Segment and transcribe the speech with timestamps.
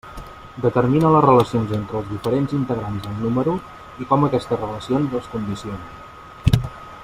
[0.61, 3.53] Determina les relacions entre els diferents integrants del número
[4.05, 6.69] i com aquestes relacions els condicionen.